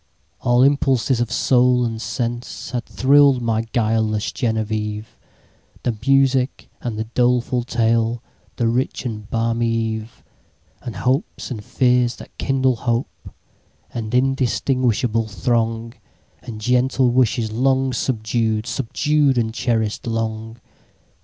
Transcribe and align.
All 0.39 0.63
impulses 0.63 1.19
of 1.21 1.31
soul 1.31 1.85
and 1.85 1.99
senseHad 1.99 2.85
thrill'd 2.85 3.39
my 3.39 3.67
guileless 3.71 4.31
Genevieve; 4.31 5.15
The 5.83 5.95
music 6.07 6.71
and 6.81 6.97
the 6.97 7.03
doleful 7.03 7.61
tale, 7.61 8.23
The 8.55 8.67
rich 8.67 9.05
and 9.05 9.29
balmy 9.29 9.67
eve; 9.69 10.23
And 10.81 10.95
hopes, 10.95 11.51
and 11.51 11.63
fears 11.63 12.15
that 12.15 12.35
kindle 12.39 12.77
hope, 12.77 13.31
An 13.93 14.09
undistinguishable 14.11 15.27
throng, 15.27 15.93
And 16.41 16.59
gentle 16.59 17.11
wishes 17.11 17.51
long 17.51 17.93
subdued, 17.93 18.65
Subdued 18.65 19.37
and 19.37 19.53
cherish'd 19.53 20.07
long! 20.07 20.57